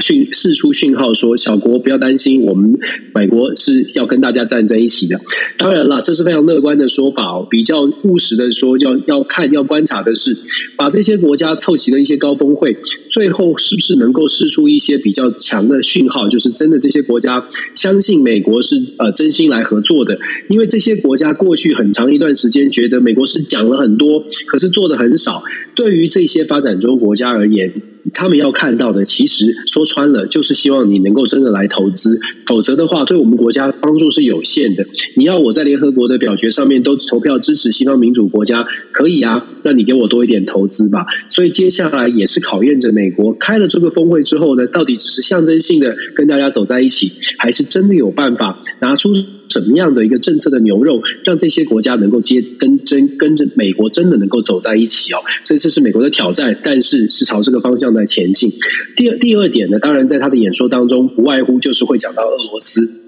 [0.00, 2.72] 讯释出讯号说，小国不要担心，我们
[3.14, 5.20] 美国是要跟大家站在一起的。
[5.56, 7.46] 当然了，这是非常乐观的说法哦。
[7.50, 10.36] 比较务实的说，要要看要观察的是，
[10.76, 12.76] 把这些国家凑齐了一些高峰会，
[13.08, 16.28] 最后是不是能够释出一些比较强的讯号？
[16.28, 25.42] 就是真的这些国家相信美国是呃真心来合作的，因为这些国家过去很长一段时间觉得美国是讲了很多，可是做的很少。
[25.74, 27.72] 对于这些发展中国家而言，
[28.14, 32.20] 他们要看到的，其实说穿了，就是希望你能够真的来投资。
[32.46, 34.84] 否则的话，对我们国家帮助是有限的。
[35.16, 39.46] 你要我在联合国的表决上面都投票支持西方民主国家，可以啊？
[39.62, 41.04] 那你给我多一点投资吧。
[41.28, 49.14] 所以接下来也是考验着美国开了这个峰会之后呢，到底只是象征性的跟大家走在一起，还是真的有办法拿出？
[49.50, 55.18] 什么样的一个政策的牛肉，让这些国家能够接跟真跟着美国真的能够走在一起哦？
[55.42, 58.50] 所以这是美国的挑战，但是是朝这个方向在前进。
[58.96, 62.99] 第二第二点呢，当然在他的演说当中，不外乎就是会讲到俄罗斯。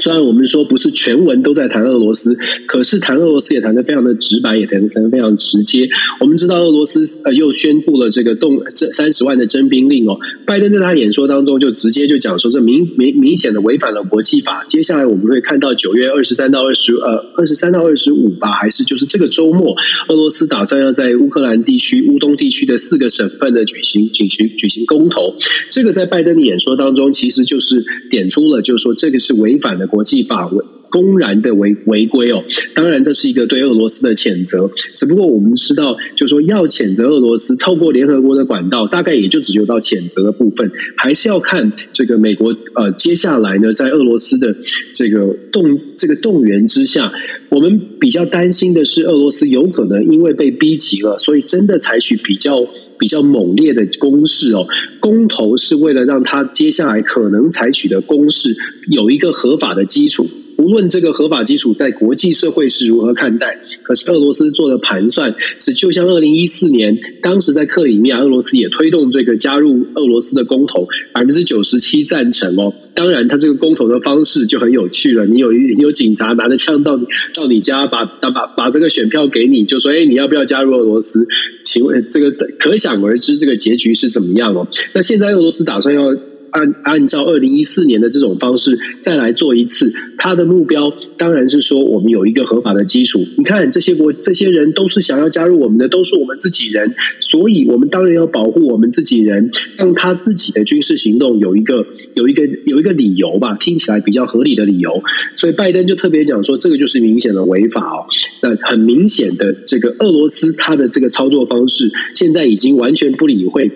[0.00, 5.88] 虽然我们说不是全文都在谈俄罗斯，可是谈俄罗斯也谈得非常的直白，也谈得非常直接。
[6.20, 14.64] 我们知道俄罗斯呃又宣布了这个动这三十万的征兵令哦，拜登在他演说当中就直接就讲说这明明明显的违反了国际法。
[14.66, 19.76] 接下来我们会看到九月二十三到二十呃二十三到二十五吧，还是就是这个周末，
[20.08, 25.34] 俄罗斯打算要在乌克兰地区乌东地区的四个省份的举行举行举行公投。
[25.70, 29.75] 这个在拜登的演说当中其实就是点出了，就是说这个是违反。
[29.78, 34.70] 的国际法违公然的违违规哦，当然这是一个对俄罗斯的谴责。
[34.94, 44.56] 只不过我们知道，就是说要谴责俄罗斯，透过联合国的管道，大概也就只有到谴责的部分，还是要看这个美国呃接下来呢，在俄罗斯的
[44.94, 47.12] 这个动这个动员之下，
[47.50, 52.64] 我们比较担心的是，俄罗斯有可能因为被逼急了，所以真的采取比较。
[52.98, 54.66] 比较猛烈的攻势哦，
[55.00, 58.54] 公投是为了让他接下来可能采取的攻势
[58.90, 60.28] 有一个合法的基础。
[60.58, 72.72] 无论这个合法基础在国际社会是如何看待，可是俄罗斯做的盘算是，就像二零一四年当时在克里米亚，俄罗斯也推动这个加入俄罗斯的公投，百分之九十七赞成哦。
[72.94, 75.26] 当然，他这个公投的方式就很有趣了。
[75.26, 76.98] 你有有警察拿着枪到
[77.34, 81.28] 到你家，把把把这个选票给你，就说：“哎，你要不要加入俄罗斯？”
[81.76, 84.66] 请问这个可想而知，这个结局是怎么样哦？
[84.94, 86.10] 那现在俄罗斯打算要。
[86.56, 89.92] 按按照二零一四年的这种方式再来做一次。
[90.16, 93.24] 他的目标当然是说，我们有一个合法的基础。
[93.36, 105.02] 你看，这些国这些人都是想要加入我们的，都是我们自己人，所以我们当然要保护我们自己人，让他自己的军事行动有一个有一个有一个理由吧，听起来比较合理的理由。
[105.36, 108.06] 所以拜登就特别讲说，这个就是明显的违法哦。
[108.42, 113.70] 那很明显的，这个俄罗斯他的这个操作方式，现在已经完全不理会。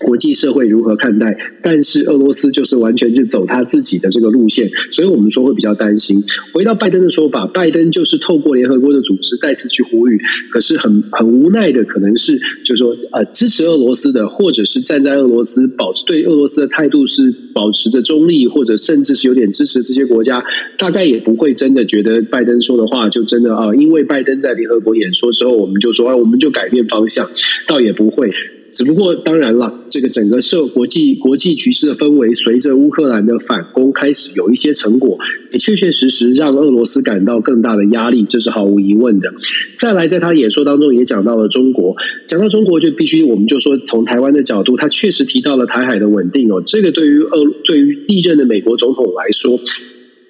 [0.00, 1.36] 国际社会如何看待？
[1.62, 6.22] 但是俄罗斯就是完全就走他自己的这个路线，所以我们说会比较担心。
[6.52, 10.18] 回到拜登的说法，拜登就是透过联合国的组织再次去呼吁，
[10.50, 20.44] 可是很很无奈的，可能是就是说呃支持俄罗斯的，或者是站在俄罗斯保持对俄罗斯的态度是保持着中立，或者甚至是有点支持这些国家，
[20.78, 27.28] 大概也不会真的觉得拜登说的话就真的啊，因为拜登在联合国演说之后，我们就说啊，我们就改变方向，
[27.66, 28.32] 倒也不会。
[28.78, 35.18] 只不过，当然了，这个整个社国际国际局势的氛围，随着乌克兰的反攻开始有一些成果，
[35.50, 39.34] 也确确实实让俄罗斯感到更大的压力，这是毫无疑问的。
[39.74, 41.96] 再来，在他演说当中也讲到了中国，
[42.28, 49.58] 讲到中国就必须我们就说，从台湾的角度，他确实提到了台海的稳定哦，这个对于俄对于历任的美国总统来说。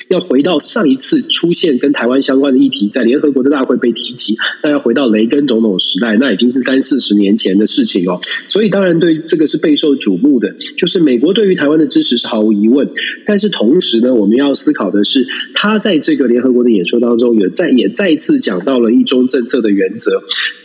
[0.08, 8.20] 要回到上一次出现跟台湾相关的议题，在联合国的大会被提及，那要回到雷根总统时代，那已经是三四十年前的事情哦。
[8.46, 12.88] 所以当然对这个是备受瞩目的，就是美国对于台湾的支持是毫无疑问。
[13.26, 15.26] 但是同时呢，我们要思考的是，
[15.60, 20.22] 他在这个联合国的演说当中，也再也再次讲到了一中政策的原则。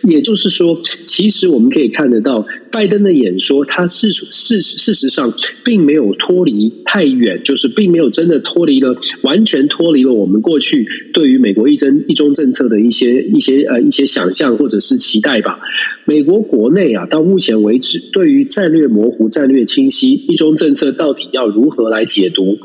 [0.07, 5.33] 也就是说，其实我们可以看得到，拜登的演说，他事事事实上
[5.65, 9.43] 并没有脱离太远，就是并没有真的脱离了完。
[9.43, 15.59] 全脱离了我们过去对于美国一中一中政策的一些一些呃一些想象或者是期待吧。
[16.05, 22.59] 美国国内啊，到目前为止，对于战略模糊、战略清晰，一中政策到底要如何来解读？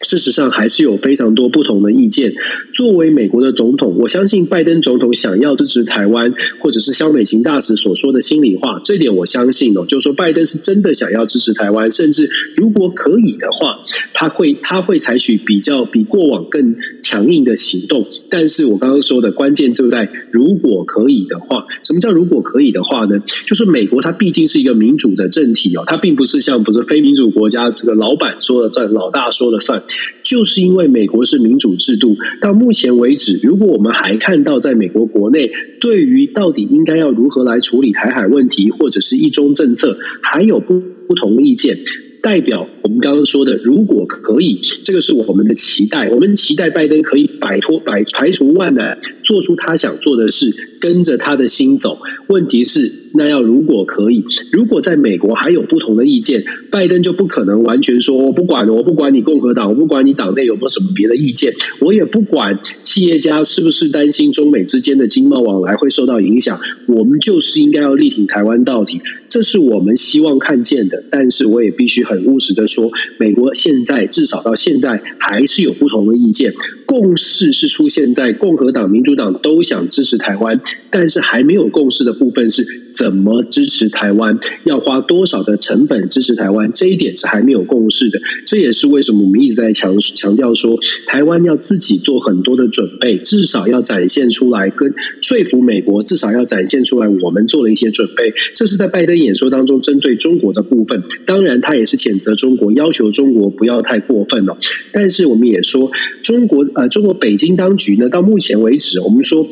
[0.00, 2.32] 事实上，还是有非常多不同的意见。
[2.72, 9.84] 作为美国的总统，我相信拜登总统想要支持台湾，或者是萧美琴大使所说的心里话，这点我相信哦。
[9.86, 13.78] 就是说，拜登是真的想要支持台湾，甚至如果可以的话，
[14.12, 18.06] 他会他会采取比较比过往更强硬的行动。
[18.32, 23.22] 但是我刚刚说的关键就在如果可以的话，什么叫如果可以的话呢？
[23.46, 29.82] 就是美国它毕竟是一个民主的政体哦，它并不是像不是非民主国家这个老板说了算，老大说了算。
[30.22, 41.76] 就是因为美国是民主制度，到目前为止，如果我们还看到在美国国内，对于到底应该要如何来处理台海问题，或者是一中政策，还有不不同意见，
[42.22, 51.98] 代表我们刚刚说的，如果可以，这个是我们的期待，我们期待拜登可以摆脱、摆排除万难，做出他想做的事，跟着他的心走。
[52.28, 53.02] 问题是。
[53.14, 68.98] 那要如果可以，如果在美国还有不同的意见，拜登就不可能完全说我不管了，我不管你共和党，我不管你党内有没有什么别的意见，我也不管企业家是不是担心中美之间的经贸往来会受到影响，我们就是应该要力挺台湾到底，
[69.32, 71.02] 这是我们希望看见的。
[71.10, 76.52] 但是我也必须很务实的说，美国现在至少到现在还是有不同的意见，
[76.84, 82.82] 共识是出现在共和党、民主党都想支持台湾，但是还没有共识的部分是。
[82.92, 84.38] 怎么支持台湾？
[84.64, 86.70] 要花多少的成本支持台湾？
[86.74, 88.20] 这一点是还没有共识的。
[88.44, 98.30] 这也是为什么我们一直在强强调说，台湾要自己做很多的准备，至少要展现出来，跟说服美国，至少要展现出来，我们做了一些准备。
[98.54, 101.02] 这是在拜登演说当中针对中国的部分。
[101.24, 104.58] 当然，他也是谴责中国，要求中国不要太过分了。
[104.92, 105.90] 但是我们也说，
[106.22, 109.46] 中国呃，中国北京当局呢，到目前为止，我们说。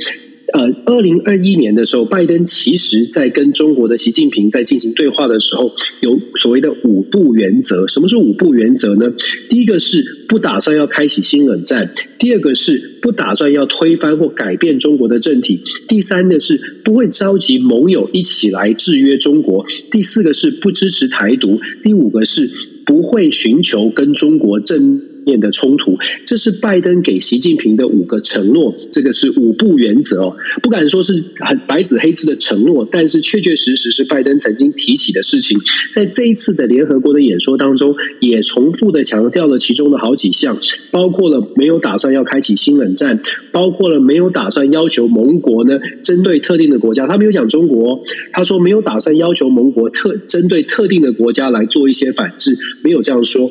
[0.52, 7.86] 呃，二零二一年的时候，拜登其实在跟中国的习近平在进行对话的时候，有所谓的五不原则。
[7.86, 9.06] 什么是五不原则呢？
[9.48, 11.86] 第一个是不打算要开启新冷战；
[12.18, 22.50] 第二个是不打算要推翻或改变中国的政体；第三个是不会召集盟友一起来制约中国；第四个是不支持台独；第五个是
[22.84, 35.58] 不会寻求跟中国正面的冲突，这是拜登给习近平的五个承诺，这个是五不原则哦，不敢说是很白纸黑字的承诺，但是确确实实是拜登曾经提起的事情。
[35.92, 40.58] 在这一次的联合国的演说当中，也重复的强调了其中的好几项，
[40.90, 43.20] 包括了没有打算要开启新冷战，
[43.52, 48.02] 包括了没有打算要求盟国呢针对特定的国家，他没有讲中国，
[48.32, 53.50] 他说没有打算要求盟国特针对特定的国家来做一些反制，没有这样说。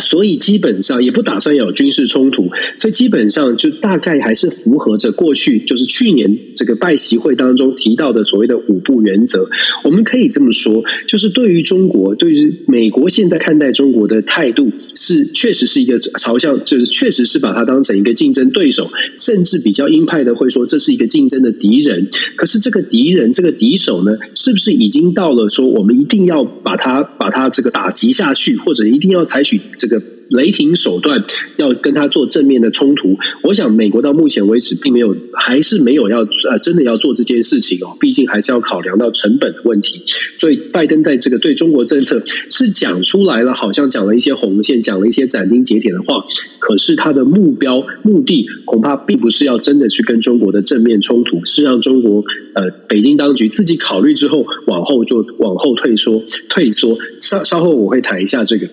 [0.00, 9.48] 所以基本上也不打算有军事冲突，所以基本上就大概还是符合着过去就是去年这个拜习会当中提到的所谓的五不原则。
[9.84, 14.70] 我们可以这么说，就是对于中国，对于美国现在看待中国的态度
[15.02, 22.06] 是确实是一个朝向，就是确实是把它当成一个竞争对手，甚至比较鹰派的会说这是一个竞争的敌人。
[22.36, 30.02] 可是这个敌人，这个敌手呢，是不是已经到了说我们一定要把它把它这个打击下去，或者一定要采取这个？
[30.30, 31.24] 雷霆手段
[31.56, 37.96] 要跟他做正面的冲突，我想美国到目前为止并没有，还是没有要呃真的要做这件事情哦。
[37.98, 40.02] 毕竟还是要考量到成本的问题，
[40.36, 46.24] 所以拜登在这个对中国政策是讲出来了，好像讲了一些红线，讲了一些斩钉截铁的话。
[46.60, 52.22] 可是他的目标目的恐怕并不是要真的去跟中国的正面冲突，是让中国
[52.54, 56.96] 呃北京当局自己考虑之后往后就往后退缩退缩。
[57.18, 58.66] 稍稍后我会谈一下这个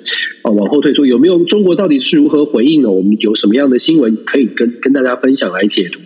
[0.43, 1.46] 啊，往后退缩有没有？
[1.47, 2.91] 中国到底是如何回应呢？
[2.91, 5.99] 我们有什么样的新闻可以跟跟大家分享来解读？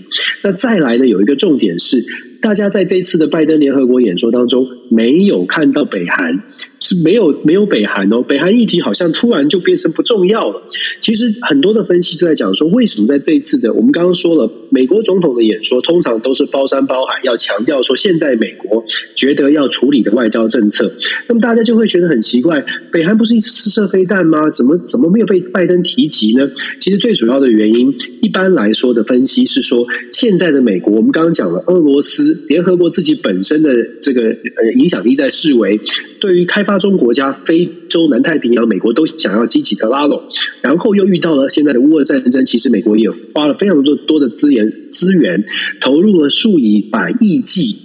[0.43, 1.05] 那再来呢？
[1.05, 2.03] 有一个重点是，
[2.41, 6.43] 大家在这一次的拜登联合国演说当中没有看到北韩。
[6.83, 10.59] 是没有没有北韩哦，北韩议题好像突然就变成不重要了。
[10.99, 18.83] 其实很多的分析都在讲说，为什么在这一次的我们刚刚说了，美国总统的演说通常都是包山包海，要强调说现在美国
[19.15, 20.91] 觉得要处理的外交政策。
[21.27, 24.49] 那么大家就会觉得很奇怪，北韩不是一次试射飞弹吗？
[24.49, 26.49] 怎么怎么没有被拜登提及呢？
[26.79, 35.79] 其实最主要的原因，一般来说的分析是说，现在的美国，我们刚刚讲了，俄罗斯联合国自己本身的这个呃影响力在视为。
[36.19, 40.21] 对于开发中国家、非洲、南太平洋，美国都想要积极的拉拢，
[40.61, 45.43] 然后又遇到了现在的乌俄战争，其实美国也花了非常多多的资源资源，
[45.79, 47.75] 投入了数以百亿计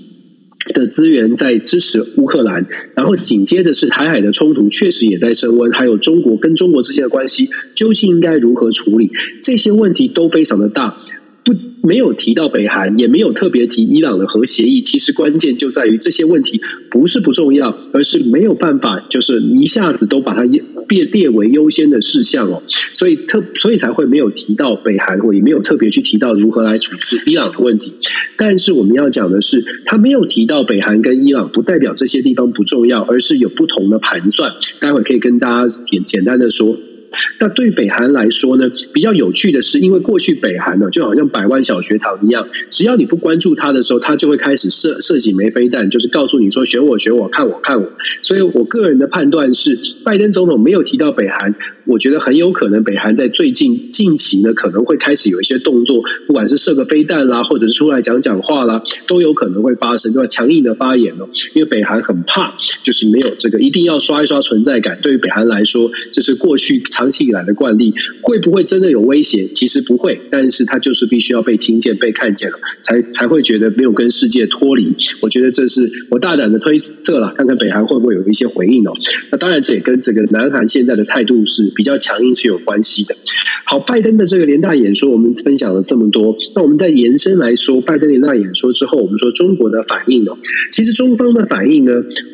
[0.75, 9.11] 的资源在支持乌克兰，然后紧接着是台海的冲突，确实也在升温，还有中国跟中国之间的关系究竟应该如何处理，
[9.43, 10.97] 这些问题都非常的大。
[11.47, 11.55] 不，
[11.87, 14.83] 没有提到北韩，也没有特别提伊朗的核协议。
[14.83, 22.61] 其实关键就在于这些问题不是不重要，而是没有办法，就是一下子都把它列列为优先的事项哦。
[22.93, 27.93] 所以特，所以才会没有提到北韩，或也没有特别去提到如何来处置伊朗的问题。
[28.37, 34.53] 但是我们要讲的是，他没有提到北韩跟伊朗，不代表这些地方不重要，而是有不同的盘算。
[34.81, 36.77] 待会可以跟大家简简单的说。
[37.39, 47.93] 那对北韩来说呢，比较有趣的是，因为过去北韩呢，就好像百万小学堂一样，只要你不关注它的时候，它就会开始射射几枚飞弹，就是告诉你说选我选我，看我看我。
[48.23, 51.55] 所以我个人的判断是，拜登总统没有提到北韩。
[51.87, 60.27] 我觉得很有可能，北韩在最近近期呢，可能会开始有一些动作，不管是射个飞弹啦，或者是出来讲讲话啦，都有可能会发生，对吧？
[60.27, 64.99] 强硬的发言哦，因为北韩很怕，就是没有这个一定要刷一刷存在感。
[65.01, 69.47] 对于北韩来说，这是过去长期以来的惯例，会不会真的有威胁？
[69.55, 74.93] 其实不会，但是他就是必须要被听见、被看见了，才才会觉得没有跟世界脱离。
[75.23, 78.93] 我觉得这是我大胆的推测了，看看北韩会不会有一些回应哦。
[79.31, 81.73] 那当然，这也跟这个南韩现在的态度是。
[81.77, 83.15] 比较强硬是有关系的。
[83.65, 86.37] 好，拜登的这个联大演说，我们分享了这么多。
[86.55, 90.39] 那我们再延伸来说，拜登联大演说之后，我们说中国的反应哦。
[90.73, 91.93] 其实中方的反应呢，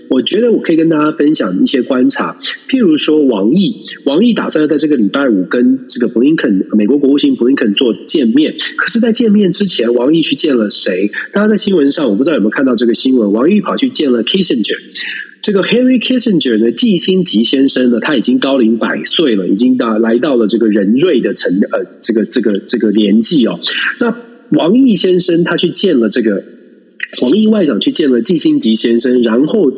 [0.08, 2.38] 我觉得我可以跟大家分享一些观察。
[2.68, 3.74] 譬如说，王毅，
[4.04, 8.54] 王毅打算要在这个礼拜五跟这个布林肯，美国国务卿布林肯做见面。
[8.76, 11.10] 可是，在见面之前，王毅去见了谁？
[11.32, 13.32] 大家在新闻上，我不知道有没有看到这个新闻。
[13.32, 14.76] 王毅跑去见了 Kissinger。
[15.42, 23.60] 这个 Henry Kissinger 呢，季辛吉先生呢，他已经高龄百岁了，已经到来到了这个人瑞的成呃这个这个这个年纪哦。
[24.00, 24.16] 那
[24.52, 26.42] 王毅先生他去见了这个
[27.22, 29.70] 王毅外长去见了季辛吉先生，然后。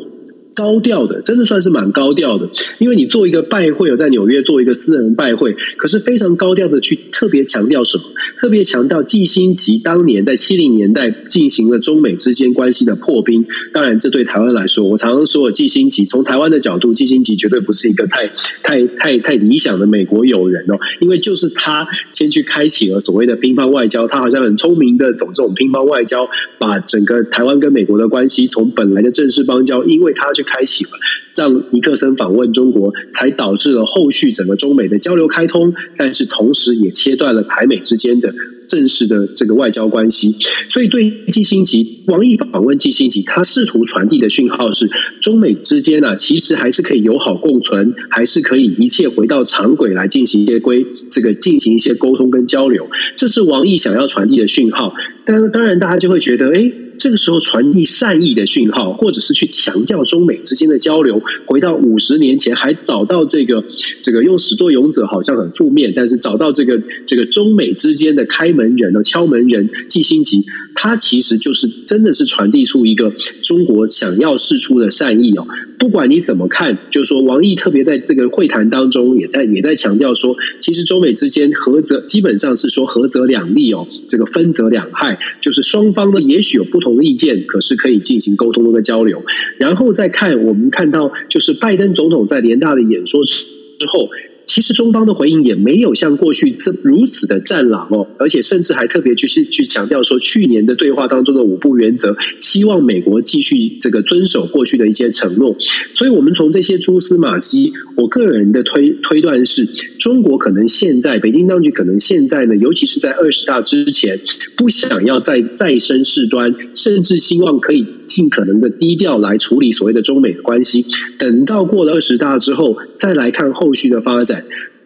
[0.55, 8.03] 高调的，真的算是蛮高调的，因为你做一个拜会，有在纽约做一个私人拜会，可是非常高调的去特别强调什么？
[8.39, 13.45] 特别强调季新吉当年在七零年代进行了中美之间关系的破冰。
[13.73, 18.25] 当然，这对台湾来说，我常常说，季新吉从台湾的角度，季新吉绝对不是一个太
[18.63, 26.25] 太太太理想的美国友人哦，因为就是他先去开启了所谓的乒乓外交，他好像很聪明的走这种乒乓外交，
[26.57, 30.44] 把整个台湾跟美国的关系从本来的正式邦交，因为他去。
[30.45, 30.91] 开启了，
[31.35, 38.33] 让尼克森访问中国，才导致了后续整个中美的交流开通，但是同时也切断了台美之间的
[38.67, 40.35] 正式的这个外交关系。
[40.69, 44.89] 所以对季辛吉，王毅访问季辛吉，他试图传递的讯号是，
[45.21, 52.87] 中美之间啊，其实还是可以友好共存，还是可以一切回到常轨来进行一些规，这个进行一些沟通跟交流。
[53.15, 54.93] 这是王毅想要传递的讯号。
[55.25, 56.71] 但是当然，大家就会觉得，哎。
[57.05, 63.63] 这个时候传递善意的讯号，或者是去强调中美之间的交流，回到五十年前还找到这个
[64.01, 70.43] 这个用始作俑者好像很负面，但是找到这个这个中美之间的开门人哦，敲门人季新吉，
[70.75, 73.11] 他其实就是真的是传递出一个
[73.41, 75.47] 中国想要释出的善意哦。
[75.79, 89.23] 不管你怎么看，就是说王毅特别在这个会谈当中也在也在强调说，其实中美之间合则基本上是说合则两利哦，这个分则两害，就是双方呢也许有不同的意见，可是可以进行沟通的交流。
[89.57, 94.09] 然后再看我们看到，就是拜登总统在联大的演说之后。
[94.45, 105.55] 其实中方的回应也没有像过去这如此的战狼哦，而且甚至还特别去去强调说，去年的对话当中的五不原则，希望美国继续这个遵守过去的一些承诺。
[105.93, 109.65] 所以，我们从这些蛛丝马迹，我个人的推推断是，
[109.99, 114.19] 中国可能现在北京当局可能现在呢，尤其是在二十大之前，
[114.55, 117.85] 不想要再再生事端，甚至希望可以。
[118.05, 120.85] 尽可能的低调来处理所谓的中美的关系，
[121.17, 124.43] 等到过了二十大之后，再来看后续的发展。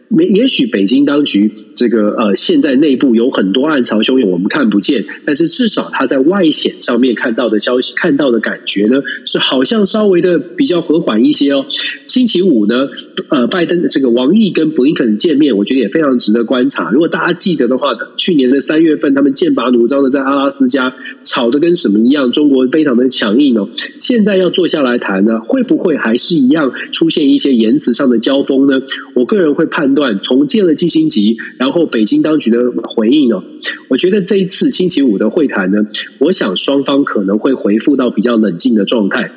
[0.08, 5.04] 没，也许北京当局这个呃，现在内部有很多暗潮汹涌，我们看不见。
[5.26, 11.66] 但是至少他在外显上面看到的消息，看到的感觉呢，是好像稍微的比较和缓一些哦。
[12.06, 12.88] 星期五呢，
[13.30, 16.92] 呃，拜登这个王毅跟布林肯见面，我觉得也非常值得观察。
[16.92, 20.94] 如果大家记得的话，去年的三月份，他们剑拔弩张的在阿拉斯加
[21.24, 23.70] 吵得跟什么一样，中国非常的强硬哦。
[24.00, 28.80] 现在要坐下来谈呢，会不会还是一样出现一些言辞上的交锋呢？
[29.14, 30.18] 我个人会判断。
[30.18, 33.44] 从见了季辛吉，然后北京当局的回应呢，
[33.90, 35.86] 我觉得这一次星期五的会谈呢，
[36.20, 39.30] 我想双方可能会回复到比较冷静的状态，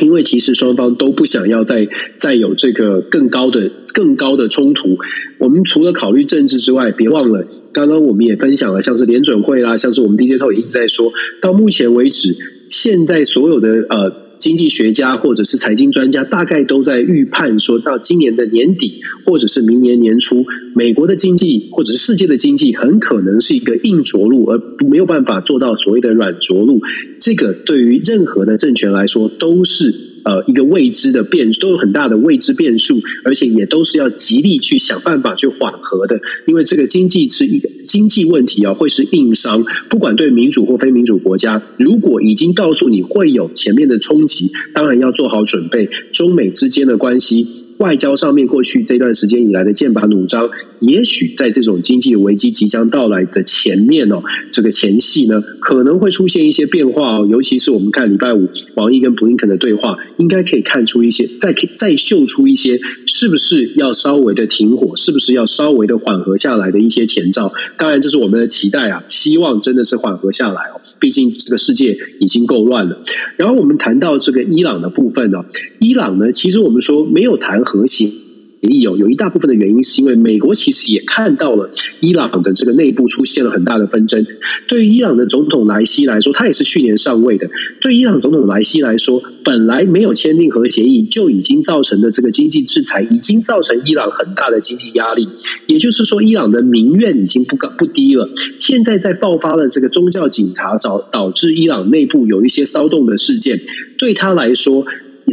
[0.00, 4.96] 因为其实双方都不想要再再有这个更高的更高的冲突。
[5.38, 12.36] 我们除了考虑政治之外，别忘了刚刚我们也分享了，像是联准会啦，像是我们 DJ 透也一直在说，到目前为止，
[12.70, 14.27] 现在所有的呃。
[14.38, 26.80] 经济学家或者是财经专家，大概都在预判，说到今年的年底或者是明年年初，美国的经济或者是世界的经济，很可能是一个硬着陆，而没有办法做到所谓的软着陆。
[27.20, 30.07] 这个对于任何的政权来说，都是。
[30.28, 47.46] 呃，一个未知的变都有很大的未知变数，而且也都是要极力去想办法去缓和的，因为这个经济是一个经济问题啊，会是硬伤，不管对民主或非民主国家，如果已经告诉你会有前面的冲击，当然要做好准备，中美之间的关系。
[47.78, 50.50] 外交上面，过去这段时间以来的剑拔弩张，
[50.80, 57.28] 也许在这种经济危机即将到来的前面哦，这个前戏呢，可能会出现一些变化哦。
[57.30, 67.52] 尤其是我们看礼拜五王毅跟布林肯的对话，应该可以看出一些，再再秀出一些，是不是要稍微的停火，是不是要稍微的缓和下来的一些前兆。
[67.76, 70.80] 当然，这是我们的期待啊，希望真的是缓和下来哦。
[71.00, 73.02] 毕竟这个世界已经够乱了。
[73.36, 75.44] 然后我们谈到这个伊朗的部分呢，
[75.80, 78.27] 伊朗呢，其实我们说没有谈核心。
[78.60, 84.24] 也有有一大部分的原因，是因为美国其实也看到了伊朗的这个内部出现了很大的纷争。
[84.66, 87.48] 对于伊朗的总统莱西来说，他也是去年上位的。
[87.80, 95.28] 对伊朗总统莱西来说，本来没有签订核协议就已经造成的这个经济制裁，已经造成伊朗很大的经济压力。
[95.66, 98.28] 也就是说，伊朗的民怨已经不高不低了。
[98.58, 103.60] 现在在爆发了这个宗教警察导导致伊朗内部有一些骚动的事件，
[103.96, 104.84] 对他来说，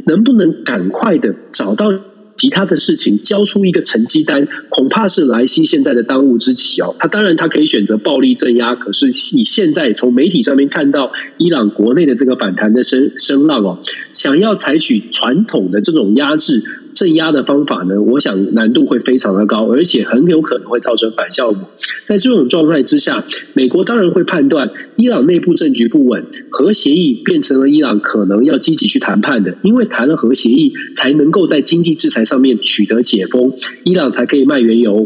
[0.06, 1.92] 能不能赶快的找到？
[2.38, 6.96] 其他的事情交出一个成绩单，恐怕是莱西现在的当务之急哦。
[7.00, 13.80] 他当然他可以选择暴力镇压，可是你现在从媒体上面看到伊朗国内的这个反弹的声声浪哦，
[14.14, 16.64] 想要采取传统的这种压制。
[16.96, 21.60] 镇压的方法呢，我想难度会非常的高，而且很有可能会造成反效果。
[22.06, 23.24] 在这种状态之下，
[23.54, 33.52] 美国当然会判断伊朗内部政局不稳，核协议变成了伊朗可能要积极去谈判的，因为谈了核协议才能够在经济制裁上面取得解封，
[33.84, 35.06] 伊朗才可以卖原油，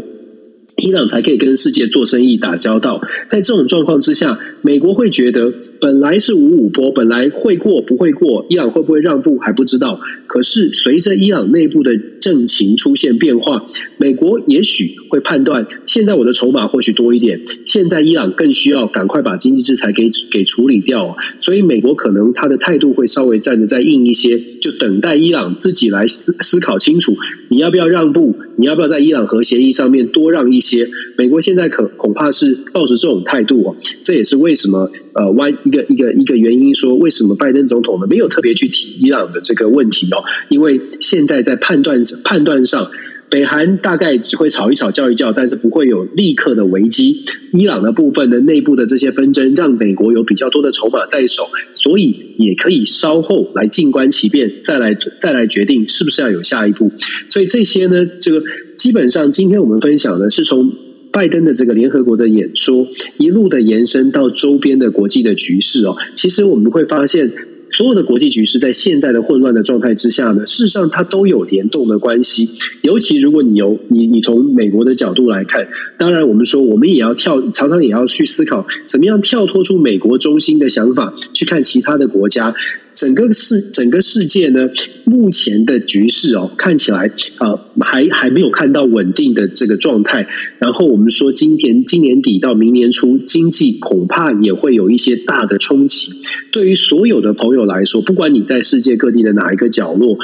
[0.76, 3.02] 伊朗才可以跟世界做生意打交道。
[3.26, 5.52] 在这种状况之下，美国会觉得。
[5.80, 9.98] 本来是五五波，本来会过不会过，伊朗会不会让步还不知道。
[10.26, 13.64] 可是随着伊朗内部的政情出现变化，
[13.96, 21.16] 美国也许会判断，现在我的筹码或许多一点，现在伊朗更需要赶快把经济制裁给给处理掉。
[21.38, 27.16] 所以美国可能他的态度会稍微站得再硬一些，就等待伊朗自己来思思考清楚，
[27.48, 30.86] 你要不要让步，你要不要在伊朗核协议上面多让一些。
[31.16, 35.50] 美国现在可恐怕是抱着这种态度，这也是为什么呃弯。
[35.70, 40.24] 一个一个一个原因说，为什么拜登总统呢没有特别去提伊朗的这个问题哦？
[40.48, 42.90] 因为现在在判断判断上，
[43.28, 47.24] 北韩大概只会吵一吵叫一叫，但是不会有立刻的危机。
[47.52, 51.44] 伊朗的部分的内部的这些纷争，让美国有比较多的筹码在手，
[51.74, 56.90] 所以也可以稍后来静观其变，再来再来决定是不是要有下一步。
[57.28, 58.42] 所以这些呢，这个
[58.76, 60.72] 基本上今天我们分享的是从
[61.12, 62.86] 拜登的这个联合国的演说
[63.18, 67.30] 一路的延伸到周边的国际的局势哦，其实我们会发现。
[67.72, 72.48] 所有的国际局势在现在的混乱的状态之下呢，事实上它都有联动的关系。
[72.82, 82.52] 尤其如果你由你你从美国的角度来看，当然我们说我们也要跳，常常也要去思考怎么样跳脱出美国中心的想法，去看其他的国家。
[83.00, 84.68] 整个世整个世界呢，
[85.04, 90.28] 目前的局势哦，看起来呃还还没有看到稳定的这个状态。
[90.58, 96.12] 然后我们说，今年今年底到明年初，经济恐怕也会有一些大的冲击。
[96.52, 100.18] 对于所有的朋友来说，不管你在世界各地的哪一个角落。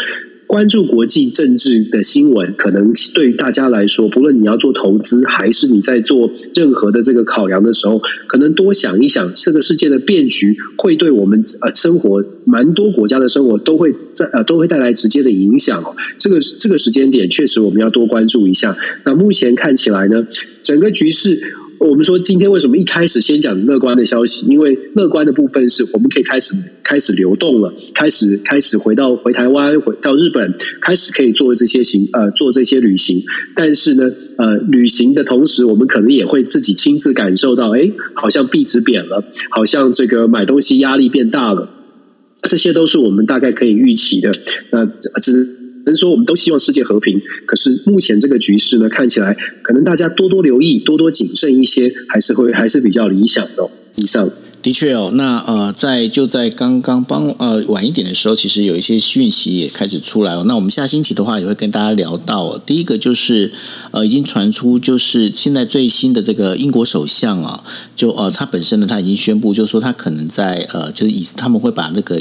[0.49, 15.95] 关注国际政治的新闻，可能对于大家来说，不论你要做投资，还是你在做任何的这个考量的时候，可能多想一想，这个世界的变局会对我们呃生活，蛮多国家的生活都会在呃都会带来直接的影响哦。
[16.17, 18.75] 这个这个时间点，确实我们要多关注一下。
[19.05, 20.27] 那目前看起来呢，
[20.63, 21.39] 整个局势。
[21.79, 24.47] 我们说今天为什么一开始先讲乐观的消息？
[24.47, 33.23] 因为乐观的部分是我们可以开始开始流动了，开始开始回到回台湾，回到日本，开始可以做这些行呃做这些旅行。
[33.55, 34.05] 但是呢，
[34.39, 41.69] 呃，旅行的同时，我们可能也会自己亲自感受到，哎，好像币值贬了，好像这个买东西压力变大了，
[42.43, 44.33] 这些都是我们大概可以预期的。
[44.71, 44.85] 那
[45.21, 45.57] 只。
[45.87, 49.33] 能说我们都希望世界和平，可是目前这个局势呢，看起来
[49.63, 53.71] 可能大家多多留意，多多谨慎一些，还是会还是比较理想的。
[53.95, 54.29] 以上
[54.67, 60.43] 的确哦，那呃，在就在刚刚帮呃晚一点的时候，其实有一些讯息也开始出来哦。
[60.45, 62.59] 那我们下星期的话也会跟大家聊到。
[62.59, 63.53] 第一个就是
[63.93, 67.63] 呃，已经传出就是现在最新的这个英国首相啊，
[67.95, 72.21] 就呃他本身呢他已经宣布，就是说他可能在呃就是以他们会把那个。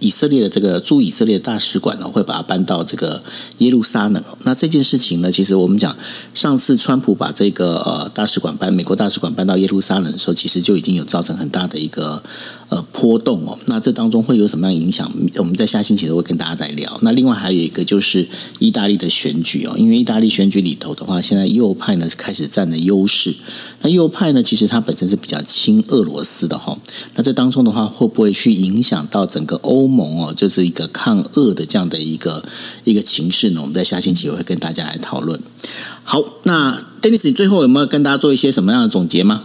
[0.00, 3.22] 以色列的这个驻以色列大使馆呢，会把它搬到这个
[3.58, 4.22] 耶路撒冷。
[4.44, 5.96] 那这件事情呢，其实我们讲，
[6.34, 12.22] 上次川普把这个呃大使馆搬美国大使馆搬到耶路撒冷的时候，其实就已经有造成很大的一个
[12.68, 13.56] 呃波动哦。
[13.66, 15.12] 那这当中会有什么样影响？
[15.36, 16.98] 我们在下星期都会跟大家再聊。
[17.02, 18.28] 那另外还有一个就是
[18.58, 23.34] 意大利的选举哦，因为意大利选举里头的话，现在右派呢是开始占了优势。
[23.82, 26.76] 那右派呢，其实它本身是比较亲俄罗斯的哈。
[27.14, 32.44] 那这当中的话，会不会去影响到整个欧盟哦，就是一个抗恶的这样的一个
[32.84, 33.60] 一个情势呢？
[33.60, 35.38] 我们在下星期会跟大家来讨论。
[36.04, 39.42] 好，那 Dennis，你最后有没有跟大家做一些什么样的总结吗？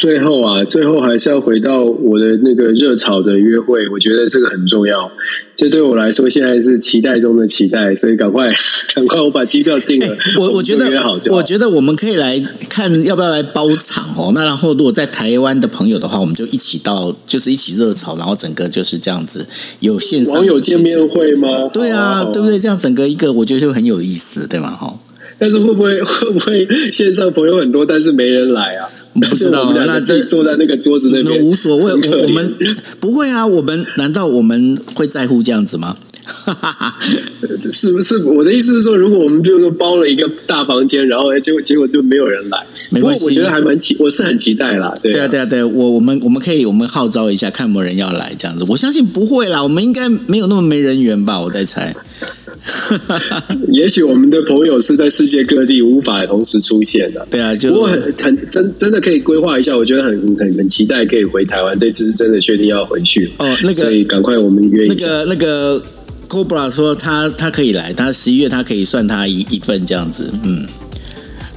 [0.00, 5.12] 最后啊，最后还是要回到我的那个热炒的约会，我觉得这个很重要。
[5.54, 8.50] 这对我来说现在是期待中的期待，所以赶快
[8.96, 10.06] 赶快我把机票订了。
[10.06, 10.86] 欸、我我觉得
[11.30, 14.32] 我觉得我们可以来看要不要来包场哦。
[14.34, 19.46] 那然后如果在台湾的朋友的话，我们就一起到，就是一起热炒，然后整个就是这样子
[19.80, 21.68] 有线上网友见面会吗？
[21.70, 22.58] 对啊，对不对？
[22.58, 24.70] 这样整个一个我觉得就很有意思，对吗？
[24.70, 24.98] 哈。
[25.38, 28.88] 但是会不会 会不会线上朋友很多，但是没人来啊？
[29.14, 31.92] 不知道，那这坐在那个桌子那边无所谓。
[31.92, 32.54] 我们
[33.00, 35.96] 不会啊，我们难道我们会在乎这样子吗？
[37.72, 38.18] 是不是？
[38.18, 43.24] 我的意思是说，如果我们比如说包了一个大房间，然后结果结果就没有人来，没关系。
[43.24, 44.94] 我觉得还蛮期，我是很期待啦。
[45.02, 48.64] 对啊，对啊，对啊，我我们我们可以我们号召一下，看有没有人要来这样子。
[48.68, 51.40] 我相信不会啦，我们应该没有那么没人缘吧？
[51.40, 51.94] 我在猜。
[53.72, 57.26] 也许我们的朋友是在世界各地无法同时出现的。
[57.30, 61.78] 对啊，就不过很很真真的可以规划一下，我觉得很很很期待可以回台湾。
[61.78, 63.56] 这次是真的确定要回去哦。
[63.62, 65.06] 那个，所以赶快我们约一下。
[65.06, 65.82] 那个那个
[66.28, 70.66] Cobra 说他他可以来，他十一月他可以算他一一份这样子，嗯。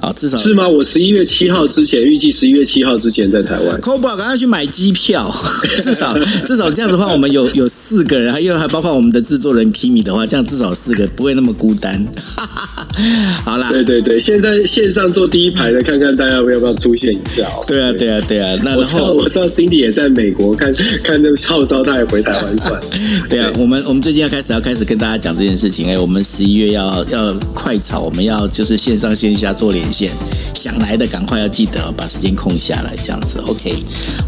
[0.04, 0.68] 好，至少是吗？
[0.68, 3.80] 我十一月七号之前，预计十一月七号之前在台湾。
[3.80, 5.34] Cobra 赶快去买机票，
[5.82, 6.14] 至少
[6.45, 12.06] 至少这样子的话，我们有有四个人，还有还包括我们的制作人 Kimi 的话，这样至少四个不会那么孤单。
[13.45, 17.47] 好啦，对对对，现在线上坐第一排的，看看大家要不要出现一下。
[17.66, 18.60] 对啊，对啊，对啊。
[18.62, 22.78] 那然后，我知道 Cindy 也在美国，看看那个号召他也回台湾算。
[23.30, 25.88] 对啊，我们我们最近要开始要开始跟大家讲这件事情。
[25.89, 30.11] 哎，我们十一月要要快炒，我们要就是线上线下做连。
[30.53, 33.75] 想来的赶快要记得把时间空下来，这样子 OK。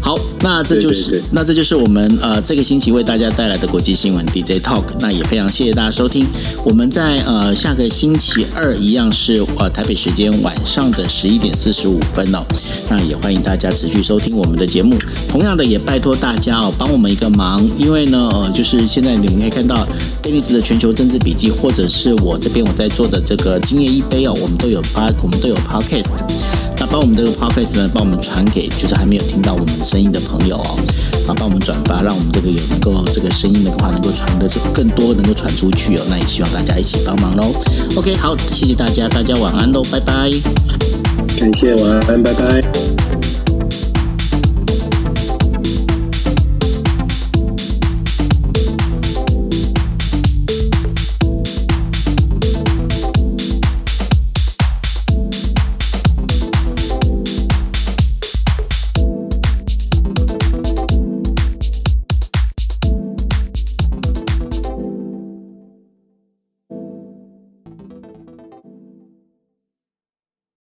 [0.02, 4.84] 好，那这就是那这就是我们呃这个星期为大家带来的国际新闻 DJ Talk。
[5.00, 6.26] 那也非常谢谢大家收听。
[6.62, 12.44] 我们在呃下个星期二一样是呃台北时间晚上的十一点四十五分哦。
[12.90, 14.94] 那也欢迎大家持续收听我们的节目。
[15.26, 19.88] 同样的，也拜托大家哦帮我们一个忙，因为呢呃就是现在你们可以看到
[20.22, 25.55] Dennis 的全球政治笔记，或者是我这边我在做的这个今夜一杯哦，我们都有发，我们都有。
[25.62, 26.22] Podcast，
[26.78, 30.78] 那帮我们这个 podcast 呢，帮我们传给就是还没有听到我们声音的朋友哦，
[31.28, 36.02] 啊，帮我们转发，让我们这个有能够这个声音的话能够传的更多，能够传出去哦。
[36.08, 37.54] 那也希望大家一起帮忙喽。
[37.96, 40.30] OK，好，谢谢大家，大家晚安喽，拜拜。
[41.38, 43.25] 感谢，晚安，拜拜。